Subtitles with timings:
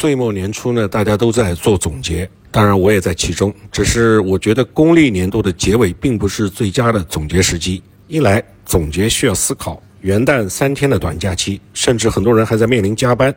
[0.00, 3.52] 岁末年初呢，大家都在做总结，当然我也在其中。
[3.72, 7.82] 只是我觉得公历年度的结尾并不是最佳的总结时机。
[8.06, 13.34] 一来，总结需要思考元旦三天的短假期，甚至很多人还在面临加班，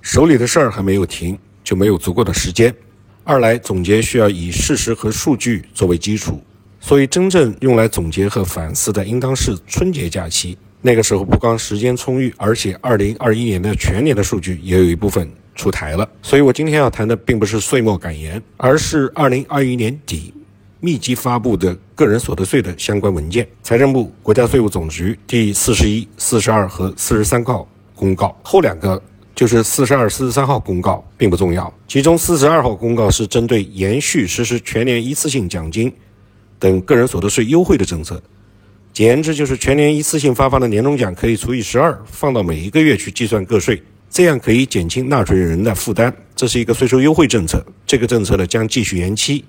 [0.00, 2.68] 手里的事儿还没有停，就没有足够的时间；
[3.22, 6.42] 二来，总结需要以事实和数据作为基础，
[6.80, 10.58] 所以真正用来总结和反思的，应当是春节假期。
[10.82, 15.30] 那个时候不光时间充裕，而且二零二一年的全年的数据也有一部分。
[15.58, 20.30] 出台了，所以我今天要谈的并不是岁末感言，而是二零二一年底
[20.80, 23.48] 密集发布的个人所得税的相关文件。
[23.62, 29.02] 财政部、国家税务总局第四十一、四十二和四十三号公告，后两个
[29.34, 31.72] 就是四十二、四十三号公告并不重要。
[31.88, 35.90] 其中四十二号公告是针对延续实施全年一次性奖金
[36.58, 38.22] 等个人所得税优惠的政策，
[38.96, 43.82] 简言之就是全年一次性发放的年终奖可以除以十二，放到每一个月去计算个税。
[44.08, 47.62] 这样可以减轻纳税人的负担，这是一个税收优惠政策。
[47.86, 49.44] 这个政策呢将继续延期。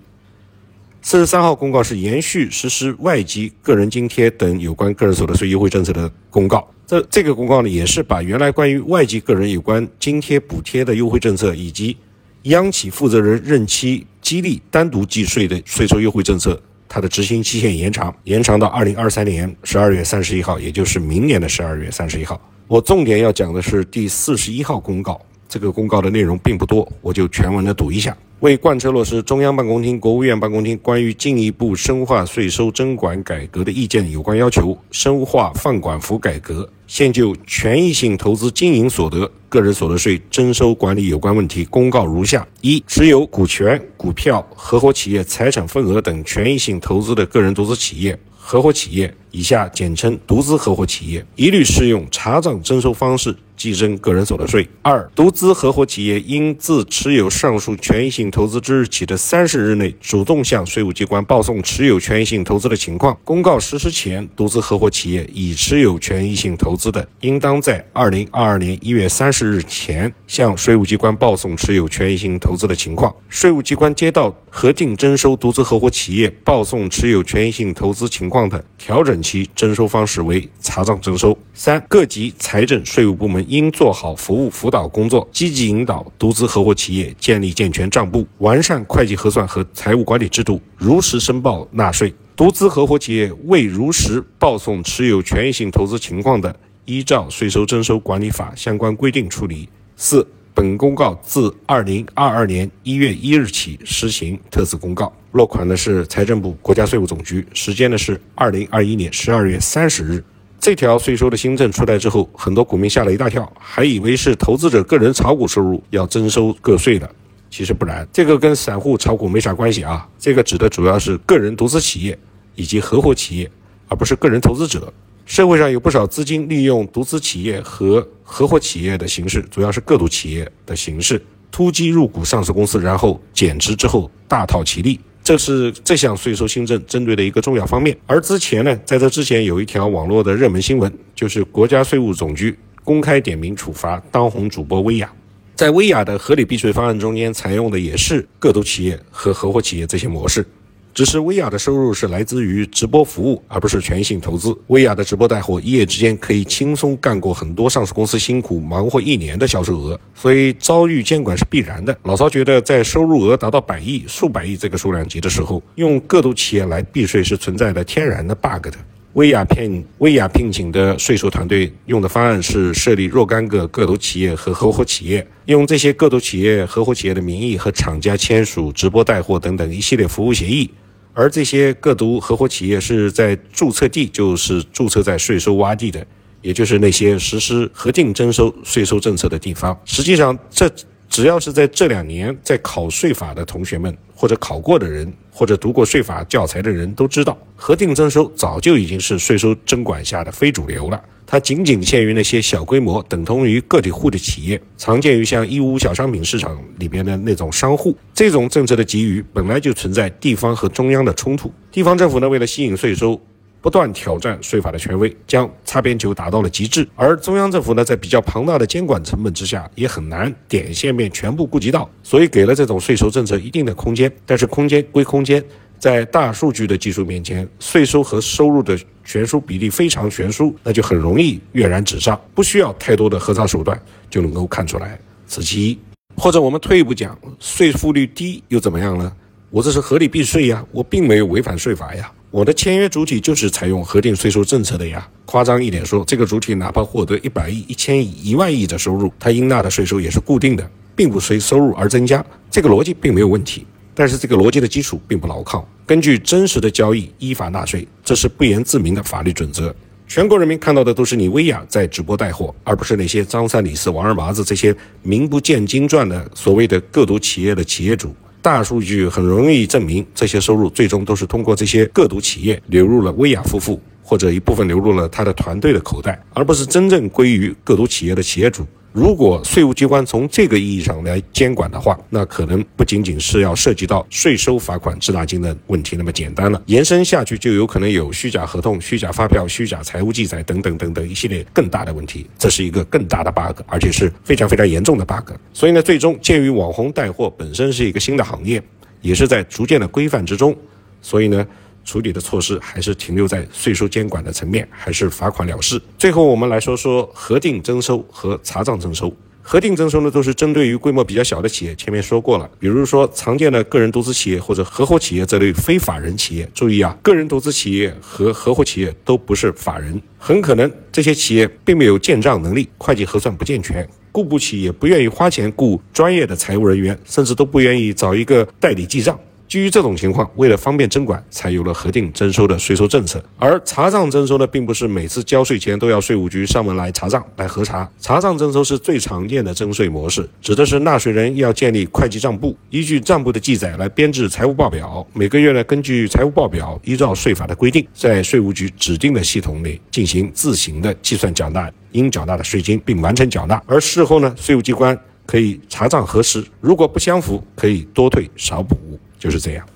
[1.02, 6.70] 四十三号公告是延续实施外籍个人津贴等有关个人所得税优惠政策的公告。
[6.86, 11.96] 这这个公告呢也是把原来关于外籍个人有关津贴补贴的优惠政策，以及
[12.44, 22.40] 央企负责人任期激励单独计税的税收优惠政策，它的执行期限延长，延长到二零二三年十二月三十一号，也就是明年的十二月三十一号。
[22.68, 28.16] 我重点要讲的是第四十一号公告，这个公告的内容并不多，我就全文的读一下。
[28.42, 48.20] 为贯彻落实中央办公厅、国务院办公厅关于进一步深化税收征管改革的意见有关要求，深化放管服改革，现就权益性投资经营所得个人所得税征收管理有关问题公告如下：一、持有股权、股票、合伙企业财产份额等权益性投资的个人独资企业。
[48.40, 54.68] 合伙企业（以下简称独资合伙企业）一律适用查账征收方式计征个人所得税。
[54.82, 63.18] 二、独资合伙企业应自持有上述权益性投资之日起的三十日内，主动向税务机关报送持有权益性投资的情况。
[63.24, 73.14] 公告实施前，独资合伙企业已持有权益性投资的，应当在二零二二年一月三十日前向税务机关报送持有权益性投资的情况。
[73.28, 78.48] 税务机关接到核定征收独资合伙企业报送持有权益性投资情况。
[78.48, 81.38] 的调整其征收方式为查账征收。
[81.54, 92.14] 三、各级财政税务部门应做好服务辅导工作，积极引导独资合伙企业建立健全账簿，完善会计核算和财务管理制度，如实申报纳税。
[92.36, 96.56] 独资合伙企业未如实报送持有权益性投资情况的，
[96.86, 99.68] 依照《税收征收管理法》相关规定处理。
[99.96, 100.28] 四。
[100.54, 110.24] 本公告自二零二二年一月一日起施行特此公告，落款的是财政部、国家税务总局，时间呢是二零二一年十二月三十日。
[110.60, 117.10] 这条税收的新政出来之后，很多股民吓了一大跳，还以为是投资者个人炒股收入要征收个税的，
[117.50, 120.08] 其实不然，这个跟散户炒股没啥关系啊。
[120.18, 122.18] 这个指的主要是个人独资企业
[122.56, 123.50] 以及合伙企业，
[123.88, 124.92] 而不是个人投资者。
[125.26, 131.22] 社会上有不少资金利用独资企业和合伙企业的形式，主要是个独企业的形式，
[131.52, 135.00] 突击入股上市公司，然后减持之后大套其利。
[135.28, 137.94] 这是这项税收新政针对的一个重要方面。
[138.06, 145.14] 而之前呢，在这之前有一条网络的热门新闻，就是国家税务总局公开点名处罚当红主播薇娅。
[145.54, 150.48] 在薇娅的合理避税方案中间，采用的也是个独企业和合伙企业这些模式。
[150.98, 154.58] 只是薇娅的收入是来自于直播服务，而不是全性投资。
[154.66, 161.96] 薇娅的直播带货一夜之间可以轻松干过很多上市公司辛苦忙活一年的销售额，所以遭遇监管是必然的。
[162.02, 168.74] 老曹觉得，在收入额达到百亿、数百亿这个数量级的时候，用个独企业来避税是存在的天然的 bug 的。
[169.14, 180.68] 薇娅聘薇娅聘请的税收团队用的方案是设立若干个个独企业和合伙企业，用这些个独企业、合伙企业的名义和厂家签署直播带货等等一系列服务协议。
[181.18, 186.06] 而这些个独合伙企业是在注册地就是注册在税收洼地的，
[186.44, 189.76] 也就是那些实施核定征收税收政策的地方。
[189.84, 190.72] 实际上，这
[191.10, 201.04] 只要是在这两年在考税法的同学们，或者考过的人，或者读过税法教材的人都知道，核定征收早就已经是税收征管下的非主流了。
[201.30, 207.94] 它仅仅限于那些小规模，等同于个体户的企业，常见于像义乌小商品市场里边的那种商户。
[208.14, 211.52] 这种政策的给予本来就存在地方和中央的冲突。
[211.70, 213.20] 地方政府呢，为了吸引税收，
[213.60, 216.88] 不断挑战税法的权威，将擦边球打到了极致。
[216.96, 224.10] 而中央政府呢，在比较庞大的监管成本之下，也很难点线面全部顾及到，所以给了这种税收政策一定的空间。
[224.26, 225.44] 但是空间归空间。
[225.80, 233.80] 在大数据的技术面前，税收和收入的悬殊比例非常悬殊，那就很容易跃然纸上，不需要太多的核查手段
[234.10, 235.00] 就能够看出来。
[235.28, 235.80] 此其一。
[236.16, 239.12] 或者我们退一步讲，税负率低又怎么样呢？
[239.52, 242.12] 我这是合理避税呀，我并没有违反税法呀。
[242.32, 245.08] 我的签约主体就是采用核定税收政策的呀。
[245.26, 252.24] 夸张一点说，这个主体哪怕获得一百亿、一千亿、一万亿的收入，它应纳的税收也是固定的，并不随收入而增加。
[252.50, 253.66] 这个逻辑并没有问题，
[254.00, 255.68] 但是这个逻辑的基础并不牢靠。
[255.88, 259.76] 根据真实的交易依法纳税，这是不言自明的法律准则。
[260.08, 268.16] 全国人民看到的都是你薇娅在直播带货，而不是那些张三李四王二麻子这些名不见经传的所谓的个独企业的企业主。
[268.40, 278.66] 大数据很容易证明，这些收入最终都是通过这些个独企业流入了薇娅夫妇，或者一部分流入了他的团队的口袋，而不是真正归于个独企业的企业主。
[278.94, 295.34] 如果税务机关从这个意义上来监管的话，那可能不仅仅是要涉及到税收罚款滞纳金的问题那么简单了，延伸下去就有可能有虚假合同、虚假发票、虚假财务记载等等等等一系列更大的问题，这是一个更大的 bug，而且是非常非常严重的 bug。
[295.54, 298.62] 所以呢，最终鉴于网红带货本身是一个新的行业，
[299.02, 300.56] 也是在逐渐的规范之中，
[301.02, 301.46] 所以呢。
[301.88, 305.82] 处理的措施还是停留在税收监管的层面，还是罚款了事。
[305.98, 309.12] 最后，我们来说说核定征收和查账征收。
[309.42, 311.74] 核定征收呢，都是针对于规模比较小的企业。
[311.76, 316.50] 前面说过了，比如说常见的个人独资企业或者合伙企业这类非法人企业。
[316.54, 329.18] 注意啊，个人独资企业和合伙企业都不是法人，很可能这些企业并没有建账能力，会计核算不健全，雇不起也不愿意花钱雇专业的财务人员，甚至都不愿意找一个代理记账。
[329.48, 333.24] 基于这种情况，为了方便征管，才有了核定征收的税收政策。
[333.38, 337.90] 而查账征收呢，并不是每次交税前都要税务局上门来查账来核查。
[338.00, 345.06] 查账征收是最常见的征税模式，指的是纳税人要建立会计账簿，依据账簿的记载来编制财务报表。
[345.14, 353.62] 每个月呢，根据财务报表，依照税法的规定，在税务局指定的系统内进行自行的计算缴纳应缴纳的税金，并完成缴纳。
[353.66, 358.78] 而事后呢，税务机关可以查账核实，如果不相符，可以多退少补。
[359.20, 359.68] 就是这样。